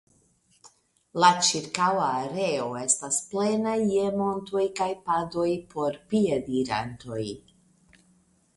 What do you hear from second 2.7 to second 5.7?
estas plena je montoj kaj padoj